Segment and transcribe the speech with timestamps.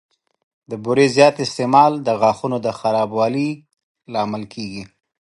[0.69, 3.49] د بوري زیات استعمال د غاښونو د خرابوالي
[4.13, 4.83] لامل کېږي.